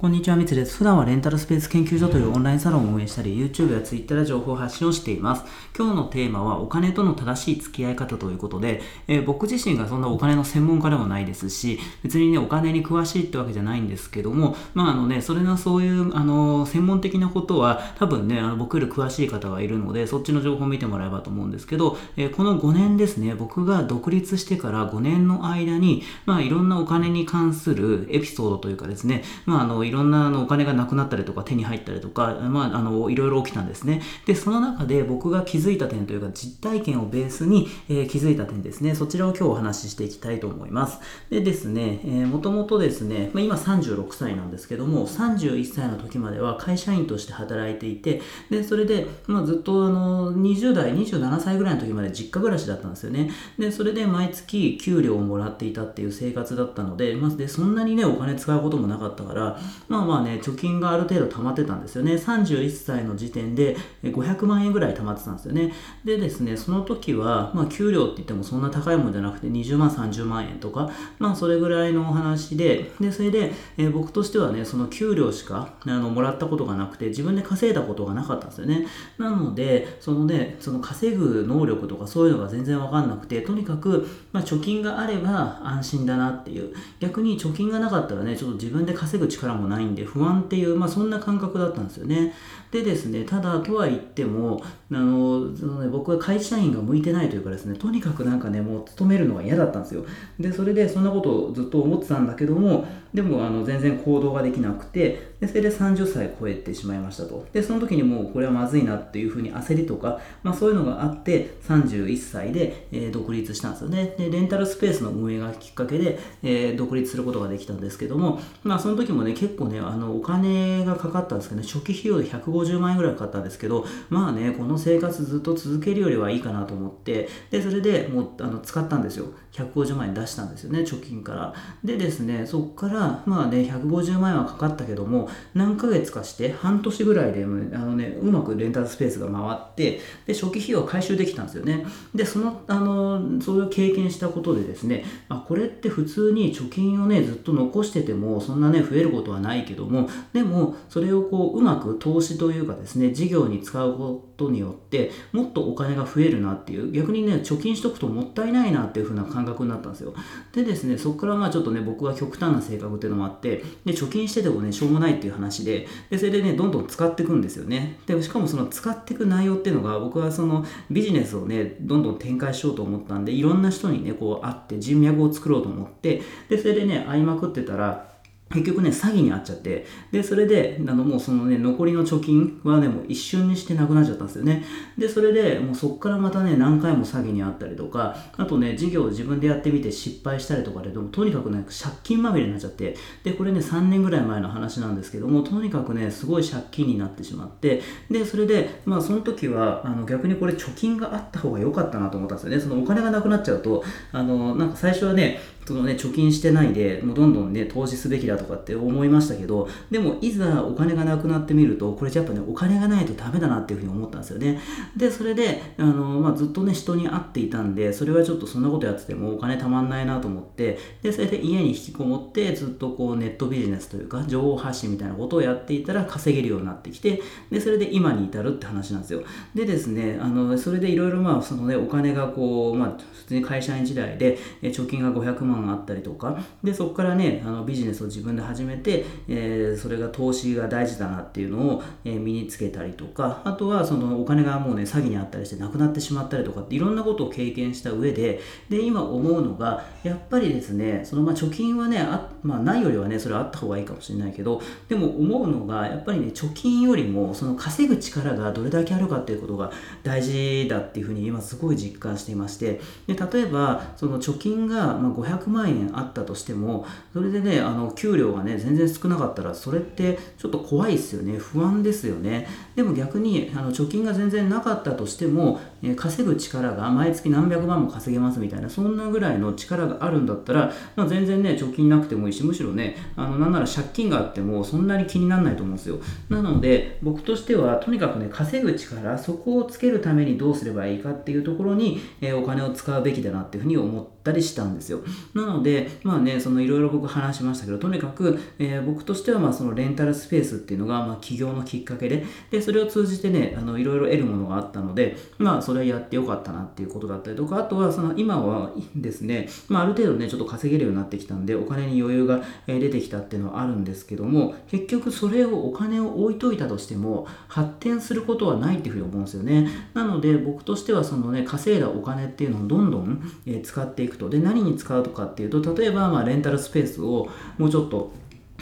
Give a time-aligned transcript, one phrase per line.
[0.00, 0.78] こんにちは、みつです。
[0.78, 5.44] 普段はレンタルスペース研究所というオンラインサロンを運営したり、YouTube や Twitter で情報発信をしています。
[5.76, 34.00] 今日のテーマは、お金との正しい付き合い方ということで、えー、僕自身がそんなお金の専門家でもないですし、別にね、お金に詳しいってわけじゃないんですけども、まああのね、それのそういう、あの、専門的なことは、多分ね、あの僕より詳しい方がいるので、そっちの情報を見てもらえばと思うんですけど、えー、この5年ですね、僕が独立してから5年の間に、まあいろんなお金に関するエピソードというかですね、まああの、いろんなあのお金がなくなったりとか手に入ったりとか、まあ、あのいろいろ起きたんですね。
[34.24, 38.94] でその中で僕が気づいた点というか実体験をベースに、えー、気づいた点ですね。
[38.94, 40.98] そちらを今日お話ししていきたいと思います。
[41.28, 53.30] でですね、えー、もともとですね、まあ、今36歳なんですけども31歳の時までは会社員として働いていてでそれで、まあ、ずっとあの20代27歳ぐらいの時まで実家暮らしだったんですよね。
[53.58, 62.14] でそれで毎月給料をもらっていたっていう生活だったので,、まあ、でそんなにねお金使うこともなかったからまあまあね貯金がある程度貯まってたんですよね。
[62.14, 65.72] 31歳の時点で500万円ぐらい貯まってたんですよね。
[66.04, 78.86] でですね、その時は、まあ、給料って言ってもそんな高いもんじゃなくて20万、30万円とか、まあ、それぐらいのお話で、で、それで、えー、僕としてはね、その給料しかあのもらったことがなくて、自分で稼いだことがなかったんですよね。
[79.18, 86.74] なので、そのね、その稼ぐ能力とかそういうのが全然わかんなくて、とにかく、まあ、貯金があれば安心だなっていう。
[87.00, 92.34] 逆に貯金がなかったらね、ちょっと自分で稼ぐ力もないんで不安っていう、まあ、そんな感覚だったんですよね。
[92.70, 100.04] でですね、ただとは言っても、あのそのね、僕は会社員が向いてないというかですね、とにかくなんかね、もう勤めるのが嫌だったんですよ。
[100.38, 107.44] で、それでそんなことをずっと思ってたんだけども、でもあの全然行動ができなくて、でそれで30歳超えてしまいましたと。
[107.52, 114.14] で、その時にもうこれはまずいなっていうふうに焦りとか、まあそういうのがあって、31歳で、えー、独立したんですよね。
[114.16, 129.26] で、レンタルスペースの運営がきっかけで、えー、独立することができたんですけども、まあその時もね、結構ね、あのお金がかかったんですけどね、初期費用で150万円ぐらいかかったんですけど、まあね、この生活ずっと続けるよりはいいかなと思って、で、それでもうあの使ったんですよ。
[129.52, 131.54] 150万円出したんですよね、貯金から。
[131.84, 141.84] でですね、そこから、まあね、150万円はかかったけども、何ヶ月かして、半年ぐらいで、あのね、うまくレンタルスペースが回って、で、初期費用回収できたんですよね。
[142.14, 160.14] で、その、あの、そういう経験したことでですね、あ、これって普通に貯金をね、ずっと残してても、そんなね、増えることはないないけども、でも、それをこう、うまく投資というかですね、事業に使うことによって、もっとお金が増えるなっていう、逆にね、貯金しとくともったいないなっていう風な感覚になったんですよ。
[160.52, 167.98] でですね、そこからまあちょっとね、僕は極端な性格っていうのもあって、で、貯金しててもね、しょうもないっていう話で、で、それでね、どんどん使っていくんですよね。
[168.06, 178.09] で、しかもその使っていく内容っていうのが、僕はそのビジネスをね、どんどん展開しようと思ったんで、いろんな人にね、こう会って人脈を作ろうと思って、で、それでね、会いまくってたら、
[178.52, 184.64] 結局ね、詐欺に遭っちゃって、で、それで、あの、もうそのね、残りの貯金はね、もう一瞬にしてなくなっちゃったんですよね。
[184.98, 202.60] で、それで、もうそっからまたね、何回も詐欺に遭ったりとか、あとね、事業を自分でやってみて失敗したりとかで、でもとにかくね、借金まみれになっちゃって、で、これね、3年ぐらい前の話なんですけども、とにかくね、すごい借金になってしまって、で、それで、まあ、その時は、あの、逆にこれ貯金があった方が良かったなと思ったんですよね。
[202.60, 214.60] そのお金がなくなっちゃうと、あの、なんか最初はね、そのね、貯金してないで、もうどんどんね、投資すべきだとかって思いましたけど、でも、いざお金がなくなってみると、これじゃやっぱね、お金がないとダメだなっていうふうに思ったんですよね。
[214.96, 229.22] で、それで、あの、まあ、ずっとね、人に会っていたんで、それはちょっとそんなことやっててもお金たまんないなと思って、で、それで家に引きこもって、ずっとこう、ネットビジネスというか、情報発信みたいなことをやっていたら稼げるようになってきて、で、それで今に至るって話なんですよ。
[229.54, 243.40] でですね、あの、それでいろいろまあ、そのね、お金がこう、まあ、普通に会社員時代で、貯金が500万あったりとか、でそこからねあのビジネスを自分で始めて、えー、それが投資が大事だなっていうのを、えー、身につけたりとか。
[243.44, 248.40] あとはそのお金がもうね詐欺にあったりしてなくなってしまったりとかっていろんなことを経験した上で。
[248.68, 254.60] で今思うのがやっぱりですねそのまあ貯金はねあ、まあ、ないよりはねそれはあった方がいいかもしれないけど。
[254.88, 259.70] でも思うのがやっぱりね貯金よりもその稼ぐ力がどれだけあるかっていうことが
[260.02, 262.80] 大事だっていうふうに今すごい実感していまして。
[263.06, 271.38] で例えばその貯金がま500 500万円あったとしてもそれでねあの給料がね全然少なかったらそれってちょっと怖いですよね。
[271.38, 272.46] 不安ですよね。
[272.76, 285.98] でも逆にあの貯金が全然なかったとしてもえ、稼ぐ力が毎月何百万も稼げますみたいな、そんなぐらいの力があるんだったら、まあ、全然ね、貯金なくてもいいし、むしろね、あの、なんなら借金があっても、そんなに気にならないと思うんですよ。
[286.28, 295.00] なので、僕としては、とにかくね、稼ぐ力、そこをつけるためにどうすればいいかっていうところに、え、お金を使うべきだなっていうふうに思ったりしたんですよ。
[295.34, 319.68] なので、まあね、そのいろいろ僕話しましたけど、とにかく、えー、僕としては、まあそのレンタルスペースっていうのが、まあ起業のきっかけで、で、それを通じてね、あの、いろいろ得るものがあったので、まあそれやってよかったなっていうことだったりとか、あとは、その今はですね、まあある程度ね、ちょっと稼げるようになってきたんで、お金に余裕が出てきたっていうのはあるんですけども、結局それをお金を置いといたとしても、発展することはないっていうふうに思うんですよね。
[319.94, 323.22] なので、僕としてはそのね、稼いだお金っていうのをどんどん、
[323.62, 324.28] 使っていくと。
[324.28, 327.28] で、何に使うとかっていうと、例えば、まあ、レンタルスペースを
[327.58, 328.12] もうちょっと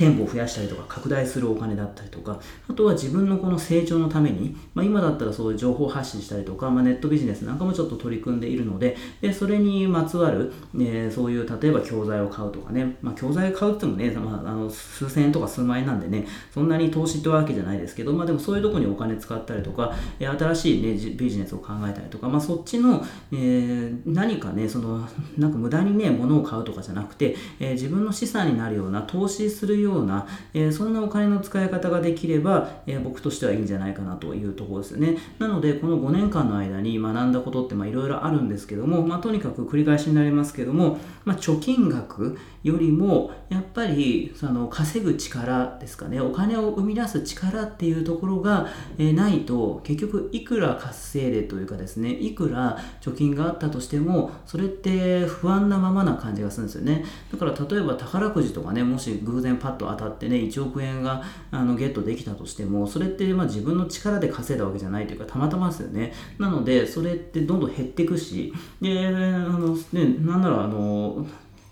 [0.00, 25.06] 店舗を増やしたりとか拡大するお金だったりとかあとは自分のこの成長のために、まあ、今だったらそういう情報発信したりとか、まあ、ネットビジネスなんかもちょっと取り組んでいるのででそれにまつわる、えー、そういう例えば教材を買うとかね、まあ、教材を買うってもね、まあ、あの数千円とか数万円なんでねそんなに投資ってわけじゃないですけど、まあ、でもそういうとこにお金使ったりとか、え、新しい、ね、ビジネスを考えたりとか、まあ、そっちの、えー、何かねその
[25.36, 35.16] なんか無駄にね物を買うとかじゃなくて、えー、自分の資産になるような投資するようような、えー、そんなお金の使い方ができれば、えー、僕としてはいいんじゃないかなというところですね。
[35.38, 48.68] なので、この5年間の間に学んだことっていろいろあるんですけども、まあ、とにかく繰り返しになりますけども、まあ、貯金額よりも、やっぱりその稼ぐ力ですかね、お金を生み出す力っていうところが、
[48.98, 57.04] え、ないと、結局いくら活性でというかですね、いくら貯金があったとしても、それって不安なままな感じがするんですよね。
[57.32, 66.12] だから例えば宝くじとかね、もし偶然パッと当たってね、1億円があのゲットできたとしても、それってまあ自分の力で稼いだわけじゃないというか、たまたまですよね。
[66.38, 68.52] なので、それってどんどん減っていくし、
[68.82, 71.26] で、あの、ね、なんなら、あの、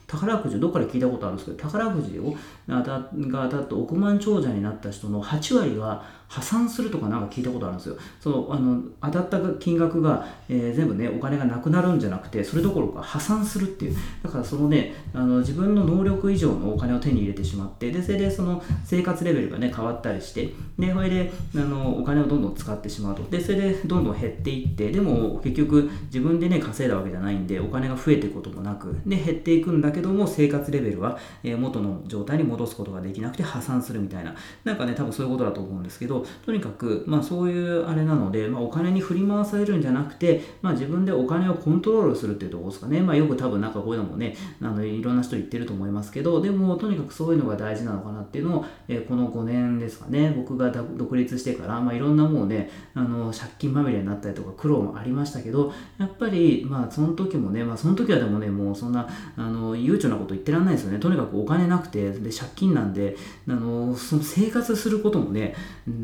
[0.08, 2.34] 宝くじどっかで聞いたことあるんですけど宝くじを
[2.66, 7.96] が当たって億万長者になった人の8割は破産するとかなんか聞いたことあるんですよ。
[8.20, 13.96] そのあの当たった金額が、えー、全部ねお金がなくなるんじゃなくてそれどころか破産するっていう。
[14.22, 23.22] だからそのねあの自分の能力以上のお金を手に入れてしまってでそれでその生活レベルがね変わったりしてでそれであのお金をどんどん使ってしまうと。
[23.30, 34.34] でそれでどんどん減っていってでも結局自分でね稼いだわけじゃないんでお金が増えていくこともなくで減っていくんだけども生活レベルは、えー、元の状態に戻すことができなくて破産するみたいな。
[34.64, 50.32] なんかね多分そういうことだと思うんですけどとにかく、まあ、そういうあれなので、まあ、お金に振り回されるんじゃなくて、まあ、自分でお金をコントロールするっていうところですかね、まあ、よく多分なんかこういうのもねあのいろんな人言ってると思いますけどでもとにかくそういうのが大事なのかなっていうのを、えー、この5年ですかね。
[50.37, 60.99] 僕が独立してから、まあ、いろんなもうねあの借金まみれになったりとか苦労もありましたけどやっぱりまあその時もね、まあ、その時はでもねもうそんなあの悠長なこと言ってらんないですよね。
[60.99, 63.17] とにかくお金なくてで借金なんで
[63.49, 65.55] あのその生活することもね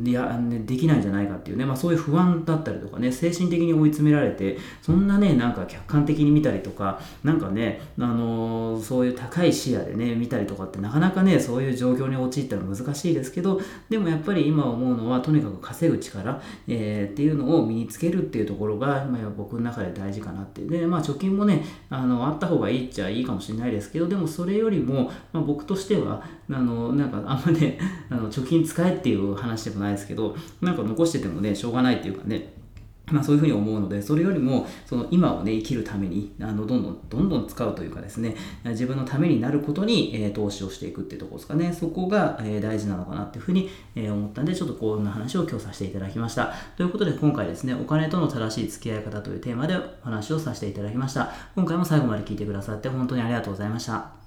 [0.04, 27.78] いやねできないんじゃないかっていうね、まあ、そういう不安だったりとかね精神的に追い詰められてそんなねなんか客観的に見たりとかなんかね、あのー、そういう高い視野でね見たりとかってなかなかねそういう状況に陥ったら難しいですけどでもやっぱり今思うのはとにかく稼ぐ力、えー、っていうのを身につけるっていうところが、まあ、僕の中で大事かなってでまあ貯金もねあのあった方がいいっちゃいいかもしれないですけどでもそれよりも、まあ、僕としてはあのなんかあんまね
[28.10, 32.54] あの貯金使えっていう話でもないですけどなんか残しててもねしょうがないっていうかね
[33.12, 41.72] まあ、そういうふうに思うので、それよりも、その今をね、生きるために、あの、どんどん、どんどん使うというかですね、自分のためになることに、えー、投資をしていくっていうところですかね。
[41.72, 46.54] そこが、えー、大事なのかなっていうふうに、えー、思ったんで、ちょっとこんな話を今日させていただきました。
[46.76, 51.30] ということで、今回ですね、お金との正しい付き合い方というテーマでお話をさせていただきました。
[51.54, 54.23] 今回も最後まで聞いてくださって本当にありがとうございました。